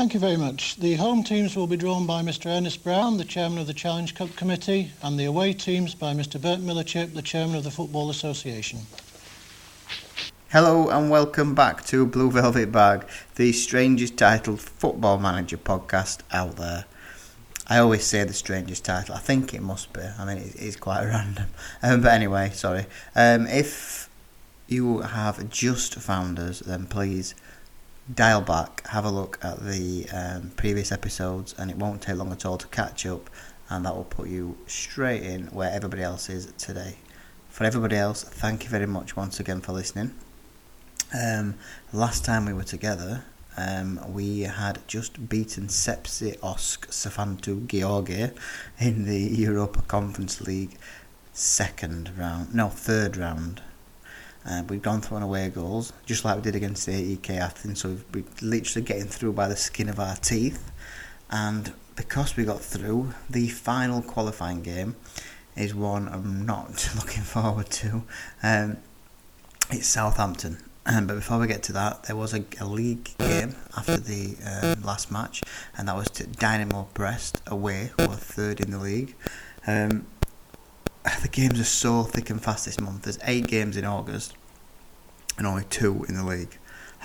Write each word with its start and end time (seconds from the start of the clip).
Thank 0.00 0.14
you 0.14 0.20
very 0.20 0.38
much. 0.38 0.76
The 0.76 0.94
home 0.94 1.22
teams 1.22 1.54
will 1.54 1.66
be 1.66 1.76
drawn 1.76 2.06
by 2.06 2.22
Mr 2.22 2.46
Ernest 2.46 2.82
Brown, 2.82 3.18
the 3.18 3.24
chairman 3.26 3.58
of 3.58 3.66
the 3.66 3.74
Challenge 3.74 4.14
Cup 4.14 4.34
Committee, 4.34 4.92
and 5.02 5.20
the 5.20 5.26
away 5.26 5.52
teams 5.52 5.94
by 5.94 6.14
Mr 6.14 6.40
Bert 6.40 6.60
Millichip, 6.60 7.12
the 7.12 7.20
chairman 7.20 7.54
of 7.54 7.64
the 7.64 7.70
Football 7.70 8.08
Association. 8.08 8.78
Hello 10.50 10.88
and 10.88 11.10
welcome 11.10 11.54
back 11.54 11.84
to 11.84 12.06
Blue 12.06 12.30
Velvet 12.30 12.72
Bag, 12.72 13.06
the 13.34 13.52
strangest 13.52 14.16
titled 14.16 14.62
football 14.62 15.18
manager 15.18 15.58
podcast 15.58 16.20
out 16.32 16.56
there. 16.56 16.86
I 17.66 17.76
always 17.76 18.04
say 18.04 18.24
the 18.24 18.32
strangest 18.32 18.86
title. 18.86 19.14
I 19.14 19.18
think 19.18 19.52
it 19.52 19.60
must 19.60 19.92
be. 19.92 20.00
I 20.00 20.24
mean, 20.24 20.38
it 20.38 20.56
is 20.56 20.76
quite 20.76 21.04
random. 21.08 21.48
Um, 21.82 22.00
but 22.00 22.12
anyway, 22.12 22.52
sorry. 22.54 22.86
Um, 23.14 23.46
if 23.48 24.08
you 24.66 25.00
have 25.00 25.50
just 25.50 25.96
found 25.96 26.38
us, 26.38 26.60
then 26.60 26.86
please 26.86 27.34
dial 28.14 28.40
back, 28.40 28.86
have 28.88 29.04
a 29.04 29.10
look 29.10 29.38
at 29.42 29.60
the 29.64 30.06
um, 30.12 30.52
previous 30.56 30.92
episodes, 30.92 31.54
and 31.58 31.70
it 31.70 31.76
won't 31.76 32.02
take 32.02 32.16
long 32.16 32.32
at 32.32 32.44
all 32.44 32.58
to 32.58 32.66
catch 32.68 33.06
up, 33.06 33.30
and 33.68 33.84
that 33.84 33.94
will 33.94 34.04
put 34.04 34.28
you 34.28 34.56
straight 34.66 35.22
in 35.22 35.46
where 35.48 35.70
everybody 35.70 36.02
else 36.02 36.28
is 36.28 36.52
today. 36.58 36.96
For 37.48 37.64
everybody 37.64 37.96
else, 37.96 38.22
thank 38.22 38.64
you 38.64 38.70
very 38.70 38.86
much 38.86 39.16
once 39.16 39.40
again 39.40 39.60
for 39.60 39.72
listening. 39.72 40.14
Um, 41.12 41.56
last 41.92 42.24
time 42.24 42.46
we 42.46 42.52
were 42.52 42.62
together, 42.62 43.24
um, 43.56 44.00
we 44.12 44.40
had 44.42 44.78
just 44.86 45.28
beaten 45.28 45.66
Sepsi 45.66 46.38
Osk 46.38 46.86
Safantu 46.88 47.66
Georgia 47.66 48.32
in 48.78 49.04
the 49.06 49.18
Europa 49.18 49.82
Conference 49.82 50.40
League 50.40 50.78
second 51.32 52.12
round, 52.16 52.54
no, 52.54 52.68
third 52.68 53.16
round. 53.16 53.62
Uh, 54.50 54.64
we've 54.68 54.82
gone 54.82 55.00
through 55.00 55.16
on 55.16 55.22
away 55.22 55.48
goals, 55.48 55.92
just 56.06 56.24
like 56.24 56.34
we 56.34 56.42
did 56.42 56.56
against 56.56 56.84
the 56.84 56.92
AEK 56.92 57.30
Athens. 57.38 57.82
So 57.82 57.96
we're 58.12 58.24
literally 58.42 58.84
getting 58.84 59.06
through 59.06 59.34
by 59.34 59.46
the 59.46 59.54
skin 59.54 59.88
of 59.88 60.00
our 60.00 60.16
teeth. 60.16 60.72
And 61.30 61.72
because 61.94 62.36
we 62.36 62.44
got 62.44 62.60
through, 62.60 63.14
the 63.28 63.46
final 63.48 64.02
qualifying 64.02 64.62
game 64.62 64.96
is 65.56 65.72
one 65.72 66.08
I'm 66.08 66.46
not 66.46 66.90
looking 66.96 67.22
forward 67.22 67.70
to. 67.70 68.02
Um, 68.42 68.78
it's 69.70 69.86
Southampton. 69.86 70.58
Um, 70.84 71.06
but 71.06 71.14
before 71.14 71.38
we 71.38 71.46
get 71.46 71.62
to 71.64 71.72
that, 71.74 72.04
there 72.04 72.16
was 72.16 72.34
a, 72.34 72.42
a 72.58 72.66
league 72.66 73.16
game 73.18 73.54
after 73.76 73.98
the 73.98 74.34
um, 74.44 74.82
last 74.82 75.12
match, 75.12 75.44
and 75.78 75.86
that 75.86 75.94
was 75.94 76.08
to 76.12 76.26
Dynamo 76.26 76.88
Brest 76.92 77.40
away, 77.46 77.92
who 77.96 78.04
are 78.06 78.16
third 78.16 78.60
in 78.60 78.72
the 78.72 78.78
league. 78.78 79.14
Um, 79.64 80.06
the 81.22 81.28
games 81.28 81.60
are 81.60 81.64
so 81.64 82.02
thick 82.02 82.30
and 82.30 82.42
fast 82.42 82.64
this 82.64 82.80
month. 82.80 83.02
There's 83.02 83.20
eight 83.22 83.46
games 83.46 83.76
in 83.76 83.84
August 83.84 84.34
and 85.40 85.46
only 85.46 85.64
two 85.70 86.04
in 86.06 86.14
the 86.14 86.22
league. 86.22 86.58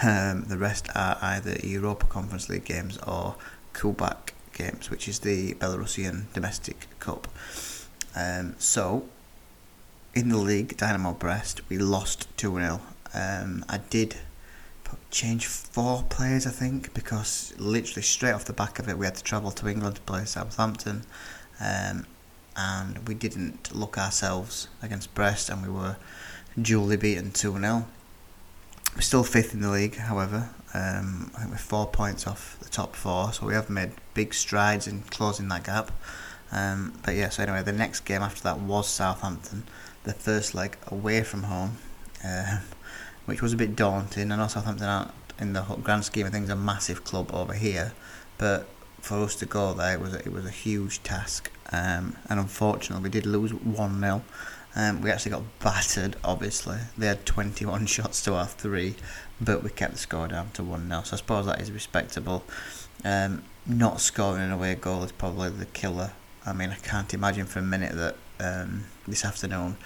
Um, 0.03 0.44
the 0.44 0.58
rest 0.58 0.89
are 0.94 1.17
either 1.22 1.55
Europa 1.64 2.05
Conference 2.05 2.50
League 2.50 2.66
games 2.66 2.97
or 3.08 3.36
Kubak 3.73 4.33
games, 4.53 4.92
which 4.92 5.08
is 5.08 5.19
the 5.19 5.53
Belarusian 5.53 6.25
domestic 6.33 6.88
cup. 7.00 7.30
Um, 8.14 8.55
so, 8.59 9.08
in 10.14 10.27
the 10.27 10.38
league, 10.38 10.75
Dynamo 10.75 11.14
Brest, 11.14 11.61
we 11.69 11.77
lost 11.77 12.27
2 12.36 12.59
0. 12.59 12.81
Um, 13.14 13.64
I 13.69 13.77
did 13.77 14.17
change 15.11 15.45
four 15.45 16.03
players, 16.03 16.45
I 16.45 16.52
think, 16.52 16.94
because 16.94 17.53
literally 17.58 18.02
straight 18.02 18.33
off 18.33 18.44
the 18.44 18.52
back 18.52 18.80
of 18.80 18.89
it, 18.89 18.97
we 18.97 19.05
had 19.05 19.16
to 19.16 19.23
travel 19.23 19.52
to 19.52 19.70
England 19.70 19.95
to 19.95 20.02
play 20.02 20.25
Southampton. 20.25 21.03
Um, 21.61 22.05
and 22.58 23.08
we 23.08 23.14
didn't 23.14 23.73
look 23.73 23.97
ourselves 23.97 24.67
against 24.81 25.16
Brest, 25.16 25.49
and 25.49 25.64
we 25.64 25.70
were 25.70 25.95
duly 26.61 26.97
beaten 26.97 27.31
2 27.31 27.58
0. 27.58 27.88
We're 28.96 29.02
still 29.02 29.26
fifth 29.26 29.54
in 29.54 29.60
the 29.60 29.70
league, 29.70 29.98
however. 29.98 30.50
Um, 30.74 31.30
I 31.36 31.40
think 31.40 31.52
we're 31.52 31.58
four 31.58 31.86
points 31.86 32.26
off 32.26 32.58
the 32.61 32.70
top 32.70 32.95
four, 32.95 33.33
so 33.33 33.45
we 33.45 33.54
have 33.54 33.70
made 33.70 33.92
big 34.14 34.33
strides 34.33 34.88
in 34.88 35.02
closing 35.04 35.50
that 35.50 35.66
gap. 35.66 35.92
Um, 36.50 36.94
but 37.04 37.16
yeah, 37.16 37.28
so 37.28 37.44
anyway, 37.44 37.61
the 37.61 37.73
next 37.73 38.02
game 38.02 38.22
after 38.22 38.42
that 38.44 38.60
was 38.60 38.88
Southampton, 38.88 39.64
the 40.05 40.14
first 40.14 40.55
leg 40.55 40.78
away 40.88 41.23
from 41.23 41.44
home, 41.44 41.78
uh, 42.23 42.60
which 43.26 43.42
was 43.42 43.52
a 43.52 43.58
bit 43.58 43.76
daunting. 43.76 44.32
I 44.32 44.38
know 44.38 44.48
Southampton 44.48 44.88
aren't, 44.88 45.11
in 45.39 45.52
the 45.52 45.64
grand 45.84 46.05
scheme 46.05 46.28
of 46.28 46.32
things, 46.32 46.50
a 46.50 46.55
massive 46.55 47.04
club 47.04 47.32
over 47.34 47.54
here, 47.54 47.92
but 48.38 48.66
for 49.02 49.17
us 49.17 49.36
to 49.36 49.45
go 49.45 49.73
there, 49.73 49.95
it 49.95 50.00
was 50.00 50.14
a, 50.14 50.20
it 50.20 50.32
was 50.32 50.45
a 50.45 50.52
huge 50.52 51.04
task. 51.04 51.52
Um, 51.73 52.16
and 52.30 52.39
unfortunately, 52.39 53.04
we 53.04 53.10
did 53.10 53.26
lose 53.26 53.54
1 53.54 54.00
0. 54.00 54.23
Um, 54.75 55.02
we 55.02 55.09
actually 55.09 55.31
got 55.31 55.59
battered, 55.59 56.17
obviously. 56.23 56.77
They 56.97 57.08
had 57.08 57.25
21 57.25 57.86
shots 57.87 58.21
to 58.23 58.33
our 58.33 58.45
three, 58.45 58.95
but 59.39 59.63
we 59.63 59.69
kept 59.69 59.93
the 59.93 59.99
score 59.99 60.27
down 60.27 60.52
to 60.52 60.63
1 60.63 60.87
0. 60.87 61.02
So 61.03 61.13
I 61.13 61.17
suppose 61.17 61.45
that 61.45 61.61
is 61.61 61.71
respectable. 61.71 62.43
Um, 63.03 63.43
not 63.65 64.02
scoring 64.02 64.43
an 64.43 64.52
away 64.52 64.75
goal 64.75 65.03
is 65.03 65.11
probably 65.11 65.49
the 65.49 65.65
killer. 65.65 66.11
I 66.45 66.53
mean, 66.53 66.69
I 66.69 66.75
can't 66.75 67.13
imagine 67.13 67.45
for 67.45 67.59
a 67.59 67.63
minute 67.63 67.95
that 67.95 68.15
um, 68.39 68.86
this 69.08 69.25
afternoon 69.25 69.77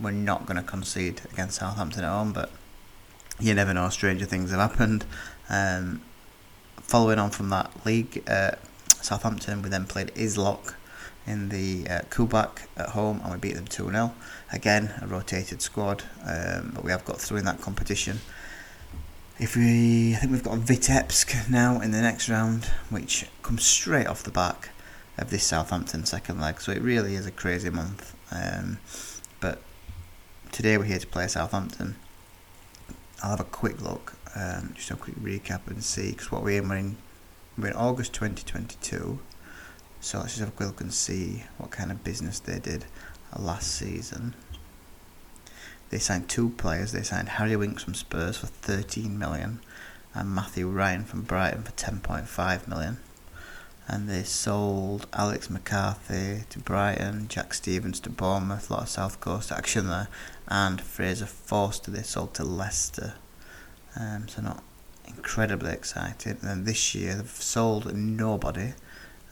we're 0.00 0.10
not 0.10 0.46
going 0.46 0.56
to 0.56 0.62
concede 0.62 1.20
against 1.32 1.58
Southampton 1.58 2.04
at 2.04 2.10
home, 2.10 2.32
but 2.32 2.50
you 3.38 3.54
never 3.54 3.74
know, 3.74 3.88
stranger 3.88 4.24
things 4.24 4.50
have 4.50 4.60
happened. 4.60 5.04
Um, 5.48 6.02
following 6.76 7.18
on 7.18 7.30
from 7.30 7.50
that 7.50 7.70
league, 7.84 8.22
uh, 8.28 8.52
Southampton, 9.00 9.62
we 9.62 9.68
then 9.68 9.86
played 9.86 10.08
Isloch 10.14 10.74
in 11.28 11.50
the 11.50 11.86
uh, 11.88 12.00
Kubak 12.10 12.62
at 12.76 12.90
home 12.90 13.20
and 13.22 13.32
we 13.32 13.38
beat 13.38 13.54
them 13.54 13.66
2 13.66 13.90
0. 13.90 14.14
Again, 14.52 14.94
a 15.02 15.06
rotated 15.06 15.60
squad, 15.60 16.02
um, 16.24 16.72
but 16.74 16.82
we 16.82 16.90
have 16.90 17.04
got 17.04 17.20
through 17.20 17.38
in 17.38 17.44
that 17.44 17.60
competition. 17.60 18.20
If 19.38 19.54
we, 19.54 20.14
I 20.14 20.18
think 20.18 20.32
we've 20.32 20.42
got 20.42 20.58
Vitebsk 20.58 21.48
now 21.48 21.80
in 21.80 21.92
the 21.92 22.00
next 22.00 22.28
round, 22.28 22.64
which 22.90 23.26
comes 23.42 23.64
straight 23.64 24.06
off 24.06 24.24
the 24.24 24.32
back 24.32 24.70
of 25.16 25.30
this 25.30 25.44
Southampton 25.44 26.06
second 26.06 26.40
leg. 26.40 26.60
So 26.60 26.72
it 26.72 26.80
really 26.80 27.14
is 27.14 27.26
a 27.26 27.30
crazy 27.30 27.70
month. 27.70 28.16
Um, 28.32 28.78
but 29.40 29.60
today 30.50 30.78
we're 30.78 30.84
here 30.84 30.98
to 30.98 31.06
play 31.06 31.28
Southampton. 31.28 31.96
I'll 33.22 33.30
have 33.30 33.40
a 33.40 33.44
quick 33.44 33.80
look, 33.80 34.14
um, 34.34 34.72
just 34.74 34.90
a 34.90 34.96
quick 34.96 35.16
recap 35.16 35.66
and 35.66 35.84
see, 35.84 36.12
because 36.12 36.32
what 36.32 36.42
we're 36.42 36.62
in, 36.62 36.96
we're 37.58 37.68
in 37.68 37.74
August 37.74 38.14
2022. 38.14 39.18
So 40.00 40.18
let's 40.18 40.30
just 40.30 40.40
have 40.40 40.48
a 40.48 40.52
quick 40.52 40.68
look 40.68 40.80
and 40.80 40.92
see 40.92 41.44
what 41.56 41.70
kind 41.70 41.90
of 41.90 42.04
business 42.04 42.38
they 42.38 42.58
did 42.58 42.84
last 43.36 43.70
season. 43.72 44.34
They 45.90 45.98
signed 45.98 46.28
two 46.28 46.50
players. 46.50 46.92
They 46.92 47.02
signed 47.02 47.30
Harry 47.30 47.56
Winks 47.56 47.82
from 47.82 47.94
Spurs 47.94 48.36
for 48.36 48.46
13 48.46 49.18
million 49.18 49.60
and 50.14 50.34
Matthew 50.34 50.68
Ryan 50.68 51.04
from 51.04 51.22
Brighton 51.22 51.62
for 51.62 51.72
10.5 51.72 52.68
million. 52.68 52.98
And 53.86 54.08
they 54.08 54.22
sold 54.22 55.06
Alex 55.14 55.48
McCarthy 55.48 56.44
to 56.50 56.58
Brighton, 56.58 57.26
Jack 57.28 57.54
Stevens 57.54 58.00
to 58.00 58.10
Bournemouth, 58.10 58.68
a 58.68 58.74
lot 58.74 58.82
of 58.82 58.88
South 58.90 59.18
Coast 59.20 59.50
action 59.50 59.88
there, 59.88 60.08
and 60.46 60.80
Fraser 60.80 61.24
Forster 61.24 61.90
they 61.90 62.02
sold 62.02 62.34
to 62.34 62.44
Leicester. 62.44 63.14
Um, 63.98 64.28
so 64.28 64.42
not 64.42 64.62
incredibly 65.06 65.72
excited. 65.72 66.38
And 66.40 66.50
then 66.50 66.64
this 66.64 66.94
year 66.94 67.14
they've 67.14 67.30
sold 67.30 67.94
nobody 67.94 68.74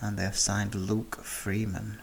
and 0.00 0.18
they 0.18 0.22
have 0.22 0.36
signed 0.36 0.74
Luke 0.74 1.22
Freeman. 1.22 2.00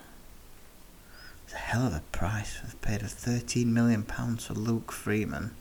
It's 1.46 1.54
a 1.54 1.58
hell 1.58 1.88
of 1.88 1.94
a 1.94 2.02
price. 2.12 2.60
They've 2.62 2.82
paid 2.82 3.02
a 3.02 3.06
£13 3.06 3.68
million 3.68 4.04
for 4.04 4.54
Luke 4.54 4.92
Freeman 4.92 5.52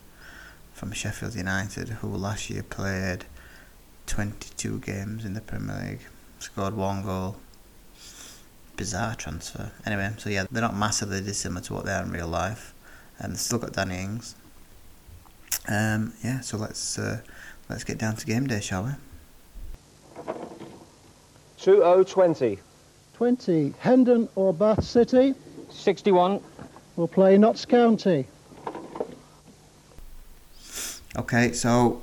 from 0.73 0.91
Sheffield 0.91 1.35
United, 1.35 1.89
who 1.89 2.07
last 2.07 2.49
year 2.49 2.63
played 2.63 3.25
22 4.07 4.79
games 4.79 5.25
in 5.25 5.33
the 5.33 5.41
Premier 5.41 5.89
League, 5.89 6.01
scored 6.39 6.75
one 6.75 7.03
goal. 7.03 7.37
Bizarre 8.75 9.15
transfer. 9.15 9.71
Anyway, 9.85 10.11
so 10.17 10.29
yeah, 10.29 10.45
they're 10.51 10.61
not 10.61 10.75
massively 10.75 11.21
dissimilar 11.21 11.61
to 11.61 11.73
what 11.73 11.85
they 11.85 11.91
are 11.91 12.03
in 12.03 12.11
real 12.11 12.27
life, 12.27 12.73
and 13.19 13.33
they've 13.33 13.39
still 13.39 13.59
got 13.59 13.73
Danny 13.73 13.97
Ings. 13.97 14.35
Um, 15.67 16.13
yeah, 16.23 16.41
so 16.41 16.57
let's 16.57 16.97
uh, 16.97 17.21
let's 17.69 17.83
get 17.83 17.99
down 17.99 18.15
to 18.15 18.25
game 18.25 18.47
day, 18.47 18.59
shall 18.59 18.83
we? 18.83 18.91
2020. 21.63 22.59
20. 23.13 23.73
Hendon 23.79 24.27
or 24.35 24.53
Bath 24.53 24.83
City 24.83 25.33
61. 25.69 26.41
We'll 26.97 27.07
play 27.07 27.37
Notts 27.37 27.63
County. 27.63 28.27
Okay, 31.15 31.53
so 31.53 32.01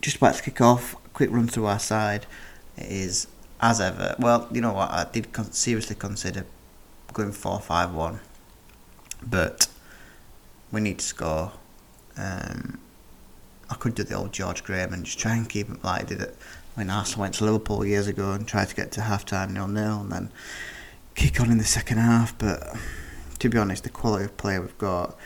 just 0.00 0.18
about 0.18 0.36
to 0.36 0.42
kick 0.42 0.60
off, 0.60 0.94
quick 1.14 1.30
run 1.32 1.48
through 1.48 1.66
our 1.66 1.80
side 1.80 2.26
It 2.76 2.86
is 2.86 3.26
as 3.60 3.80
ever. 3.80 4.14
Well, 4.20 4.46
you 4.52 4.60
know 4.60 4.72
what? 4.72 4.90
I 4.90 5.06
did 5.10 5.32
con- 5.32 5.50
seriously 5.50 5.96
consider 5.96 6.46
going 7.12 7.32
4 7.32 7.58
5 7.58 7.92
1, 7.92 8.20
but 9.26 9.66
we 10.70 10.80
need 10.80 11.00
to 11.00 11.04
score. 11.04 11.52
Um, 12.16 12.78
I 13.68 13.74
could 13.74 13.96
do 13.96 14.04
the 14.04 14.14
old 14.14 14.32
George 14.32 14.62
Graham 14.62 14.92
and 14.92 15.04
just 15.04 15.18
try 15.18 15.34
and 15.34 15.48
keep 15.48 15.68
it 15.68 15.82
like 15.82 16.02
I 16.02 16.04
did 16.04 16.20
it 16.20 16.36
when 16.78 16.90
Arsenal 16.90 17.22
went 17.22 17.34
to 17.34 17.44
Liverpool 17.44 17.84
years 17.84 18.06
ago 18.06 18.30
and 18.30 18.46
tried 18.46 18.68
to 18.68 18.74
get 18.76 18.92
to 18.92 19.00
half 19.00 19.26
time 19.26 19.52
nil 19.52 19.66
nil 19.66 20.00
and 20.00 20.12
then 20.12 20.30
kick 21.16 21.40
on 21.40 21.50
in 21.50 21.58
the 21.58 21.64
second 21.64 21.98
half. 21.98 22.38
But 22.38 22.72
to 23.40 23.48
be 23.48 23.58
honest, 23.58 23.82
the 23.82 23.90
quality 23.90 24.26
of 24.26 24.36
play 24.36 24.60
we've 24.60 24.78
got 24.78 25.18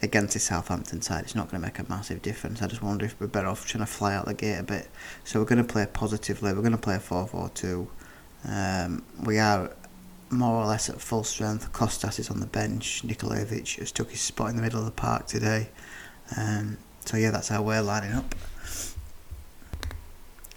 against 0.00 0.34
the 0.34 0.38
Southampton 0.38 1.02
side, 1.02 1.24
it's 1.24 1.34
not 1.34 1.50
going 1.50 1.60
to 1.60 1.66
make 1.66 1.80
a 1.80 1.90
massive 1.90 2.22
difference. 2.22 2.62
I 2.62 2.68
just 2.68 2.80
wonder 2.80 3.06
if 3.06 3.18
we're 3.18 3.26
better 3.26 3.48
off 3.48 3.66
trying 3.66 3.84
to 3.84 3.90
fly 3.90 4.14
out 4.14 4.26
the 4.26 4.34
gate 4.34 4.58
a 4.58 4.62
bit. 4.62 4.88
So 5.24 5.40
we're 5.40 5.46
going 5.46 5.66
to 5.66 5.72
play 5.72 5.84
positively. 5.92 6.52
We're 6.52 6.60
going 6.60 6.70
to 6.72 6.78
play 6.78 7.00
4 7.00 7.26
4 7.26 7.48
2. 7.48 7.90
Um, 8.48 9.02
we 9.24 9.40
are 9.40 9.72
more 10.30 10.62
or 10.62 10.66
less 10.66 10.88
at 10.88 11.00
full 11.00 11.24
strength. 11.24 11.72
Kostas 11.72 12.20
is 12.20 12.30
on 12.30 12.38
the 12.38 12.46
bench. 12.46 13.02
Nikolaevich 13.02 13.76
has 13.76 13.90
took 13.90 14.12
his 14.12 14.20
spot 14.20 14.50
in 14.50 14.56
the 14.56 14.62
middle 14.62 14.78
of 14.78 14.84
the 14.84 14.92
park 14.92 15.26
today. 15.26 15.70
Um, 16.36 16.78
so 17.04 17.16
yeah, 17.16 17.32
that's 17.32 17.48
how 17.48 17.62
we're 17.62 17.82
lining 17.82 18.12
up. 18.12 18.36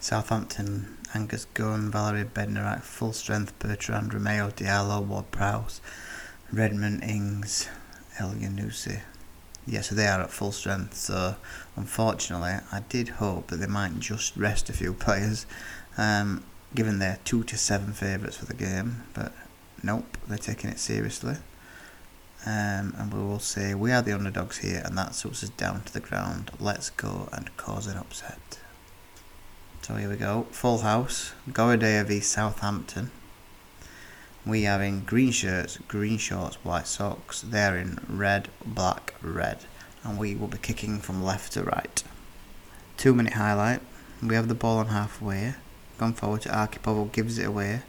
Southampton, 0.03 0.97
Angus 1.13 1.45
Gunn, 1.53 1.89
Valery 1.89 2.25
Bednarek, 2.25 2.81
full 2.81 3.13
strength, 3.13 3.57
Bertrand 3.59 4.11
Romeu, 4.11 4.51
Diallo, 4.53 5.01
Ward 5.01 5.31
Prowse, 5.31 5.79
Redmond, 6.51 7.01
Ings, 7.01 7.69
El 8.19 8.33
Yanusi. 8.33 8.99
Yeah, 9.65 9.79
so 9.79 9.95
they 9.95 10.07
are 10.07 10.19
at 10.19 10.29
full 10.29 10.51
strength. 10.51 10.95
So 10.95 11.37
unfortunately, 11.77 12.55
I 12.69 12.81
did 12.89 13.07
hope 13.23 13.47
that 13.47 13.61
they 13.61 13.65
might 13.65 13.97
just 14.01 14.35
rest 14.35 14.69
a 14.69 14.73
few 14.73 14.93
players, 15.05 15.45
um, 15.97 16.43
given 16.75 16.99
they're 16.99 17.19
two 17.23 17.45
to 17.45 17.57
seven 17.57 17.93
favourites 17.93 18.35
for 18.35 18.45
the 18.45 18.55
game. 18.55 19.03
But 19.13 19.31
nope, 19.81 20.17
they're 20.27 20.37
taking 20.37 20.69
it 20.69 20.79
seriously. 20.79 21.35
Um, 22.45 22.93
and 22.97 23.13
we 23.13 23.19
will 23.19 23.39
say 23.39 23.73
we 23.73 23.93
are 23.93 24.01
the 24.01 24.11
underdogs 24.11 24.57
here, 24.57 24.81
and 24.83 24.97
that 24.97 25.15
suits 25.15 25.45
us 25.45 25.49
down 25.51 25.83
to 25.83 25.93
the 25.93 26.01
ground. 26.01 26.51
Let's 26.59 26.89
go 26.89 27.29
and 27.31 27.55
cause 27.55 27.87
an 27.87 27.95
upset. 27.95 28.59
So 29.83 29.95
here 29.95 30.09
we 30.09 30.15
go. 30.15 30.47
Full 30.51 30.77
house. 30.77 31.33
Gorodeya 31.49 32.05
v 32.05 32.21
Southampton. 32.21 33.11
We 34.45 34.65
are 34.65 34.81
in 34.81 35.01
green 35.01 35.31
shirts, 35.31 35.77
green 35.89 36.17
shorts, 36.17 36.55
white 36.63 36.87
socks. 36.87 37.41
They're 37.41 37.75
in 37.75 37.99
red, 38.07 38.47
black, 38.65 39.13
red. 39.21 39.65
And 40.05 40.17
we 40.17 40.35
will 40.35 40.47
be 40.47 40.57
kicking 40.57 40.99
from 40.99 41.21
left 41.21 41.51
to 41.53 41.63
right. 41.63 42.01
Two 42.95 43.13
minute 43.13 43.33
highlight. 43.33 43.81
We 44.25 44.35
have 44.35 44.47
the 44.47 44.55
ball 44.55 44.77
on 44.77 44.87
halfway. 44.87 45.55
Gone 45.97 46.13
forward 46.13 46.43
to 46.43 46.49
Arkhipov, 46.49 47.11
gives 47.11 47.37
it 47.37 47.45
away. 47.45 47.81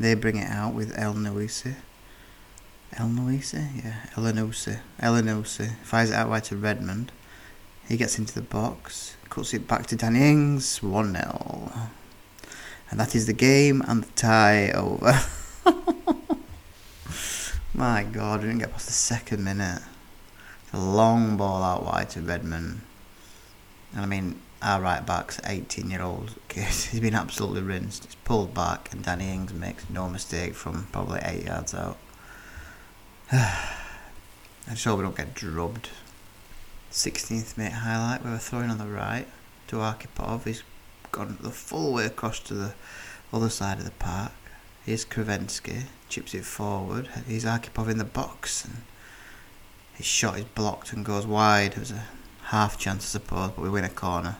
They 0.00 0.14
bring 0.14 0.38
it 0.38 0.50
out 0.50 0.74
with 0.74 0.98
El 0.98 1.14
Nuisi. 1.14 1.76
El 2.94 3.06
Nuisi? 3.06 3.84
Yeah, 3.84 4.06
El 4.16 4.24
Nouisi. 4.32 4.80
El 4.98 5.14
Elanusi. 5.14 5.76
Fires 5.84 6.10
it 6.10 6.16
out 6.16 6.28
wide 6.28 6.42
to 6.44 6.56
Redmond. 6.56 7.12
He 7.88 7.96
gets 7.96 8.18
into 8.18 8.34
the 8.34 8.42
box. 8.42 9.15
Cuts 9.36 9.52
it 9.52 9.68
back 9.68 9.84
to 9.88 9.96
Danny 9.96 10.30
Ings. 10.30 10.82
1 10.82 11.12
0. 11.12 11.70
And 12.88 12.98
that 12.98 13.14
is 13.14 13.26
the 13.26 13.34
game 13.34 13.82
and 13.86 14.02
the 14.02 14.12
tie 14.12 14.70
over. 14.70 15.12
My 17.74 18.02
God, 18.02 18.40
we 18.40 18.46
didn't 18.46 18.60
get 18.60 18.72
past 18.72 18.86
the 18.86 18.94
second 18.94 19.44
minute. 19.44 19.82
A 20.72 20.80
long 20.80 21.36
ball 21.36 21.62
out 21.62 21.84
wide 21.84 22.08
to 22.10 22.22
Redmond. 22.22 22.80
And 23.92 24.00
I 24.00 24.06
mean, 24.06 24.40
our 24.62 24.80
right 24.80 25.04
back's 25.04 25.38
18 25.44 25.90
year 25.90 26.00
old 26.00 26.32
kid. 26.48 26.62
He's 26.68 27.00
been 27.00 27.14
absolutely 27.14 27.60
rinsed. 27.60 28.06
He's 28.06 28.14
pulled 28.14 28.54
back, 28.54 28.90
and 28.90 29.04
Danny 29.04 29.30
Ings 29.30 29.52
makes 29.52 29.90
no 29.90 30.08
mistake 30.08 30.54
from 30.54 30.86
probably 30.92 31.20
8 31.22 31.44
yards 31.44 31.74
out. 31.74 31.98
I 33.30 34.70
just 34.70 34.86
hope 34.86 34.96
we 34.96 35.04
don't 35.04 35.14
get 35.14 35.34
drubbed. 35.34 35.90
16th 36.96 37.58
minute 37.58 37.74
highlight, 37.74 38.24
we 38.24 38.30
were 38.30 38.38
throwing 38.38 38.70
on 38.70 38.78
the 38.78 38.86
right 38.86 39.26
to 39.68 39.76
Arkhipov. 39.76 40.44
He's 40.44 40.62
gone 41.12 41.36
the 41.42 41.50
full 41.50 41.92
way 41.92 42.06
across 42.06 42.40
to 42.40 42.54
the 42.54 42.72
other 43.30 43.50
side 43.50 43.76
of 43.76 43.84
the 43.84 43.90
park. 43.90 44.32
Here's 44.86 45.04
Kravensky, 45.04 45.82
chips 46.08 46.34
it 46.34 46.46
forward. 46.46 47.10
He's 47.28 47.44
Arkhipov 47.44 47.90
in 47.90 47.98
the 47.98 48.04
box, 48.04 48.64
and 48.64 48.76
his 49.92 50.06
shot 50.06 50.38
is 50.38 50.46
blocked 50.46 50.94
and 50.94 51.04
goes 51.04 51.26
wide. 51.26 51.72
It 51.72 51.80
was 51.80 51.90
a 51.90 52.04
half 52.44 52.78
chance, 52.78 53.04
I 53.04 53.18
suppose, 53.18 53.50
but 53.50 53.62
we 53.62 53.68
win 53.68 53.84
a 53.84 53.90
corner. 53.90 54.38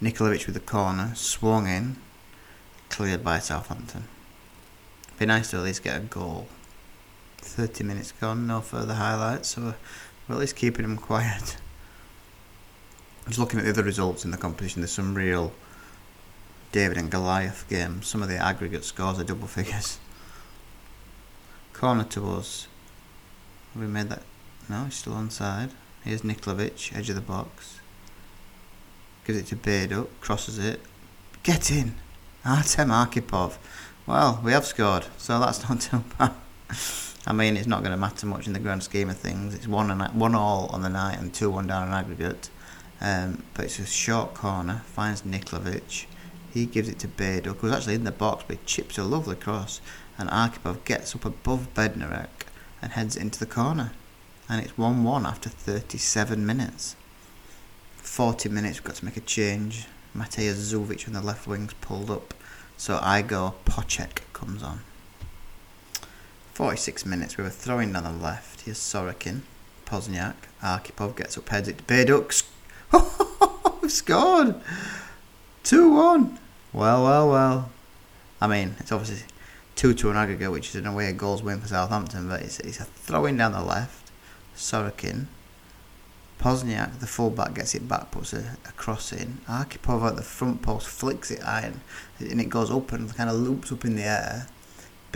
Nikolaevich 0.00 0.46
with 0.46 0.54
the 0.54 0.60
corner, 0.60 1.12
swung 1.14 1.68
in, 1.68 1.94
cleared 2.88 3.22
by 3.22 3.38
Southampton. 3.38 4.08
Be 5.16 5.26
nice 5.26 5.50
to 5.50 5.58
at 5.58 5.62
least 5.62 5.84
get 5.84 5.96
a 5.96 6.00
goal. 6.00 6.48
30 7.38 7.84
minutes 7.84 8.10
gone, 8.10 8.48
no 8.48 8.60
further 8.60 8.94
highlights, 8.94 9.50
so 9.50 9.74
at 10.28 10.36
least 10.36 10.56
keeping 10.56 10.82
them 10.82 10.96
quiet. 10.96 11.56
Just 13.26 13.38
looking 13.38 13.58
at 13.58 13.64
the 13.64 13.70
other 13.70 13.82
results 13.82 14.24
in 14.24 14.30
the 14.30 14.36
competition, 14.36 14.82
there's 14.82 14.92
some 14.92 15.14
real 15.14 15.52
David 16.72 16.96
and 16.96 17.10
Goliath 17.10 17.66
games. 17.68 18.06
Some 18.06 18.22
of 18.22 18.28
the 18.28 18.36
aggregate 18.36 18.84
scores 18.84 19.18
are 19.18 19.24
double 19.24 19.46
figures. 19.46 19.98
Corner 21.72 22.04
to 22.04 22.30
us. 22.30 22.68
Have 23.72 23.82
we 23.82 23.88
made 23.88 24.08
that? 24.10 24.22
No, 24.68 24.84
he's 24.84 24.94
still 24.94 25.14
onside. 25.14 25.70
Here's 26.04 26.24
Nikolaevich, 26.24 26.92
edge 26.94 27.08
of 27.10 27.16
the 27.16 27.20
box. 27.20 27.80
Gives 29.26 29.38
it 29.38 29.46
to 29.46 29.56
Bayduk, 29.56 30.08
crosses 30.20 30.58
it. 30.58 30.80
Get 31.42 31.70
in! 31.70 31.94
Artem 32.44 32.90
Arkhipov. 32.90 33.56
Well, 34.06 34.40
we 34.44 34.52
have 34.52 34.66
scored, 34.66 35.06
so 35.18 35.40
that's 35.40 35.68
not 35.68 35.80
too 35.80 36.04
bad. 36.16 36.32
I 37.28 37.32
mean, 37.32 37.56
it's 37.56 37.66
not 37.66 37.80
going 37.80 37.90
to 37.90 37.96
matter 37.96 38.24
much 38.24 38.46
in 38.46 38.52
the 38.52 38.60
grand 38.60 38.84
scheme 38.84 39.10
of 39.10 39.16
things. 39.16 39.52
It's 39.54 39.66
one 39.66 39.90
and 39.90 40.00
one 40.14 40.36
all 40.36 40.66
on 40.72 40.82
the 40.82 40.88
night 40.88 41.18
and 41.18 41.34
two 41.34 41.50
one 41.50 41.66
down 41.66 41.88
in 41.88 41.94
aggregate. 41.94 42.50
Um, 43.00 43.42
but 43.54 43.64
it's 43.64 43.80
a 43.80 43.86
short 43.86 44.32
corner. 44.32 44.82
Finds 44.86 45.24
Nikolaevich. 45.24 46.06
He 46.54 46.66
gives 46.66 46.88
it 46.88 47.00
to 47.00 47.08
Bayduk, 47.08 47.58
who's 47.58 47.72
actually 47.72 47.96
in 47.96 48.04
the 48.04 48.12
box, 48.12 48.44
but 48.46 48.58
he 48.58 48.64
chips 48.64 48.96
a 48.96 49.02
lovely 49.02 49.34
cross. 49.34 49.80
And 50.16 50.30
Arkhipov 50.30 50.84
gets 50.84 51.14
up 51.16 51.24
above 51.24 51.74
Bednarek 51.74 52.46
and 52.80 52.92
heads 52.92 53.16
into 53.16 53.40
the 53.40 53.46
corner. 53.46 53.90
And 54.48 54.64
it's 54.64 54.78
1 54.78 55.02
1 55.02 55.26
after 55.26 55.48
37 55.48 56.46
minutes. 56.46 56.94
40 57.96 58.48
minutes, 58.48 58.78
we've 58.78 58.84
got 58.84 58.96
to 58.96 59.04
make 59.04 59.16
a 59.16 59.20
change. 59.20 59.86
Matej 60.16 60.54
Zuvic 60.54 61.08
on 61.08 61.14
the 61.14 61.20
left 61.20 61.48
wing's 61.48 61.74
pulled 61.74 62.10
up. 62.10 62.32
So 62.76 63.00
Igor 63.04 63.54
Pocek 63.64 64.20
comes 64.32 64.62
on. 64.62 64.80
46 66.56 67.04
minutes, 67.04 67.36
we 67.36 67.44
were 67.44 67.50
throwing 67.50 67.92
down 67.92 68.04
the 68.04 68.24
left. 68.24 68.62
Here's 68.62 68.78
Sorokin, 68.78 69.42
Pozniak, 69.84 70.36
Arkhipov 70.62 71.14
gets 71.14 71.36
up, 71.36 71.50
heads 71.50 71.68
it 71.68 71.86
to. 71.86 72.44
We've 73.82 73.92
scored! 73.92 74.54
2 75.64 75.92
1. 75.92 76.38
Well, 76.72 77.04
well, 77.04 77.28
well. 77.28 77.70
I 78.40 78.46
mean, 78.46 78.74
it's 78.78 78.90
obviously 78.90 79.26
2 79.74 79.92
2 79.92 80.08
an 80.08 80.16
aggregate, 80.16 80.50
which 80.50 80.70
is 80.70 80.76
in 80.76 80.86
a 80.86 80.94
way 80.94 81.10
a 81.10 81.12
goals 81.12 81.42
win 81.42 81.60
for 81.60 81.68
Southampton, 81.68 82.26
but 82.26 82.40
it's, 82.40 82.58
it's 82.60 82.80
a 82.80 82.84
throwing 82.84 83.36
down 83.36 83.52
the 83.52 83.62
left. 83.62 84.10
Sorokin. 84.56 85.26
Pozniak, 86.40 87.00
the 87.00 87.06
fullback, 87.06 87.52
gets 87.52 87.74
it 87.74 87.86
back, 87.86 88.10
puts 88.10 88.32
a, 88.32 88.56
a 88.66 88.72
cross 88.72 89.12
in. 89.12 89.40
Arkhipov 89.46 90.08
at 90.08 90.16
the 90.16 90.22
front 90.22 90.62
post 90.62 90.88
flicks 90.88 91.30
it 91.30 91.44
iron, 91.44 91.82
and 92.18 92.40
it 92.40 92.48
goes 92.48 92.70
up 92.70 92.92
and 92.92 93.14
kind 93.14 93.28
of 93.28 93.36
loops 93.36 93.70
up 93.70 93.84
in 93.84 93.96
the 93.96 94.04
air. 94.04 94.46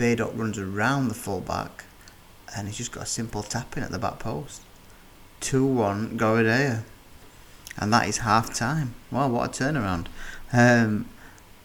Bayduk 0.01 0.35
runs 0.35 0.57
around 0.57 1.09
the 1.09 1.13
fullback, 1.13 1.85
and 2.55 2.67
he's 2.67 2.77
just 2.77 2.91
got 2.91 3.03
a 3.03 3.05
simple 3.05 3.43
tap 3.43 3.77
in 3.77 3.83
at 3.83 3.91
the 3.91 3.99
back 3.99 4.17
post. 4.17 4.63
2 5.41 5.63
1 5.63 6.17
Gorodeya. 6.17 6.81
And 7.77 7.93
that 7.93 8.07
is 8.07 8.17
half 8.17 8.51
time. 8.51 8.95
Wow, 9.11 9.27
what 9.27 9.61
a 9.61 9.63
turnaround. 9.63 10.07
Um, 10.51 11.07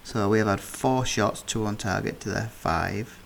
so 0.05 0.29
we 0.29 0.39
have 0.39 0.49
had 0.49 0.61
four 0.61 1.07
shots, 1.07 1.41
two 1.41 1.65
on 1.65 1.77
target 1.77 2.21
to 2.21 2.29
their 2.29 2.49
five. 2.49 3.19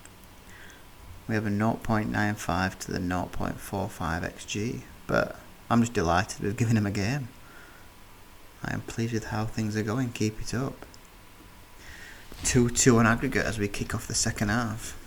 We 1.27 1.35
have 1.35 1.45
a 1.45 1.49
0.95 1.49 2.79
to 2.79 2.91
the 2.93 2.99
0.45 2.99 3.57
xg. 3.59 4.81
But 5.07 5.35
I'm 5.69 5.81
just 5.81 5.93
delighted 5.93 6.41
we've 6.41 6.55
given 6.55 6.77
him 6.77 6.85
a 6.85 6.91
game. 6.91 7.27
I 8.63 8.73
am 8.73 8.81
pleased 8.81 9.13
with 9.13 9.25
how 9.25 9.45
things 9.45 9.75
are 9.75 9.83
going. 9.83 10.13
Keep 10.13 10.41
it 10.41 10.53
up. 10.53 10.85
2 12.45 12.69
2 12.69 12.97
on 12.97 13.05
aggregate 13.05 13.45
as 13.45 13.59
we 13.59 13.67
kick 13.67 13.93
off 13.93 14.07
the 14.07 14.15
second 14.15 14.49
half. 14.49 14.97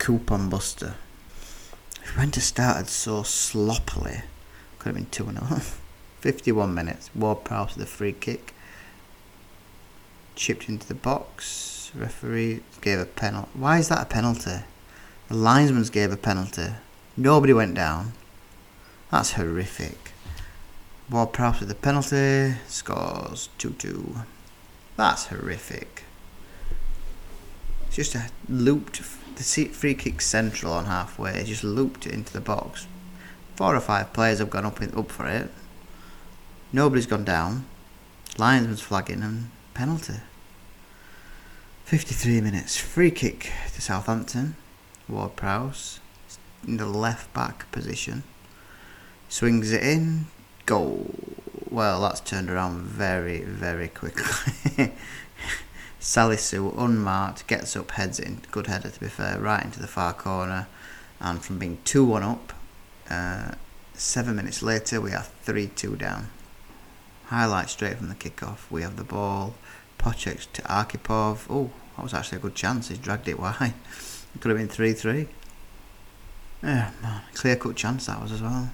Coupon 0.00 0.48
Buster. 0.48 0.94
To 2.16 2.40
started 2.40 2.88
so 2.88 3.22
sloppily, 3.22 4.22
could 4.78 4.88
have 4.88 4.94
been 4.96 5.10
2 5.10 5.24
0. 5.24 5.60
51 6.20 6.74
minutes. 6.74 7.10
Ward 7.14 7.44
Prowse 7.44 7.76
with 7.76 7.84
a 7.84 7.86
free 7.86 8.12
kick. 8.12 8.54
Chipped 10.34 10.70
into 10.70 10.88
the 10.88 10.94
box. 10.94 11.92
Referee 11.94 12.62
gave 12.80 12.98
a 12.98 13.04
penalty. 13.04 13.50
Why 13.52 13.78
is 13.78 13.88
that 13.88 14.02
a 14.02 14.06
penalty? 14.06 14.64
The 15.28 15.34
linesman's 15.34 15.90
gave 15.90 16.10
a 16.10 16.16
penalty. 16.16 16.70
Nobody 17.16 17.52
went 17.52 17.74
down. 17.74 18.12
That's 19.10 19.32
horrific. 19.32 20.12
Ward 21.10 21.34
Prowse 21.34 21.60
with 21.60 21.68
the 21.68 21.74
penalty. 21.74 22.58
Scores 22.66 23.50
2 23.58 23.70
2. 23.72 24.16
That's 24.96 25.26
horrific. 25.26 26.04
It's 27.86 27.96
just 27.96 28.14
a 28.14 28.30
looped 28.48 29.02
the 29.36 29.64
free 29.66 29.94
kick 29.94 30.20
central 30.20 30.72
on 30.72 30.86
halfway. 30.86 31.42
Just 31.44 31.64
looped 31.64 32.06
it 32.06 32.12
into 32.12 32.32
the 32.32 32.40
box. 32.40 32.86
Four 33.56 33.76
or 33.76 33.80
five 33.80 34.12
players 34.12 34.38
have 34.38 34.50
gone 34.50 34.64
up 34.64 34.80
in, 34.80 34.94
up 34.96 35.10
for 35.10 35.26
it. 35.26 35.50
Nobody's 36.72 37.06
gone 37.06 37.24
down. 37.24 37.66
Linesman's 38.38 38.80
flagging 38.80 39.22
and 39.22 39.50
penalty. 39.74 40.20
53 41.84 42.40
minutes. 42.40 42.76
Free 42.76 43.10
kick 43.10 43.50
to 43.74 43.82
Southampton. 43.82 44.56
Ward 45.08 45.34
Prowse. 45.36 46.00
in 46.66 46.76
the 46.76 46.86
left 46.86 47.32
back 47.34 47.70
position. 47.72 48.22
Swings 49.28 49.72
it 49.72 49.82
in. 49.82 50.26
Goal. 50.66 51.10
Well, 51.68 52.00
that's 52.02 52.20
turned 52.20 52.50
around 52.50 52.82
very, 52.82 53.42
very 53.42 53.88
quickly. 53.88 54.92
Salisu, 56.00 56.76
unmarked, 56.78 57.46
gets 57.46 57.76
up, 57.76 57.90
heads 57.92 58.18
in. 58.18 58.40
Good 58.50 58.68
header, 58.68 58.88
to 58.88 59.00
be 59.00 59.08
fair, 59.08 59.38
right 59.38 59.62
into 59.62 59.80
the 59.80 59.86
far 59.86 60.14
corner. 60.14 60.66
And 61.20 61.42
from 61.44 61.58
being 61.58 61.78
2 61.84 62.04
1 62.04 62.22
up, 62.22 62.52
uh, 63.10 63.52
seven 63.92 64.36
minutes 64.36 64.62
later, 64.62 65.00
we 65.00 65.12
are 65.12 65.26
3 65.42 65.66
2 65.68 65.96
down. 65.96 66.30
Highlight 67.26 67.68
straight 67.68 67.98
from 67.98 68.08
the 68.08 68.14
kickoff. 68.14 68.70
We 68.70 68.82
have 68.82 68.96
the 68.96 69.04
ball. 69.04 69.54
Pochek 69.98 70.50
to 70.54 70.62
Arkhipov. 70.62 71.40
Oh, 71.50 71.70
that 71.96 72.02
was 72.02 72.14
actually 72.14 72.38
a 72.38 72.40
good 72.40 72.54
chance. 72.54 72.88
He's 72.88 72.98
dragged 72.98 73.28
it 73.28 73.38
wide. 73.38 73.74
It 74.34 74.40
could 74.40 74.48
have 74.48 74.58
been 74.58 74.68
3 74.68 74.94
3. 74.94 75.28
Yeah, 76.62 76.92
man. 77.02 77.22
Clear 77.34 77.56
cut 77.56 77.76
chance 77.76 78.06
that 78.06 78.22
was 78.22 78.32
as 78.32 78.40
well. 78.40 78.70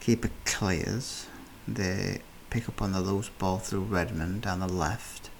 Keeper 0.00 0.30
clears. 0.44 1.28
They 1.68 2.20
pick 2.50 2.68
up 2.68 2.82
on 2.82 2.92
the 2.92 3.00
loose 3.00 3.28
ball 3.28 3.58
through 3.58 3.82
Redmond 3.82 4.42
down 4.42 4.58
the 4.58 4.68
left. 4.68 5.30